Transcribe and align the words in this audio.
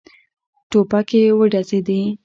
ټوپکې 0.69 1.21
وډزېدې. 1.37 2.01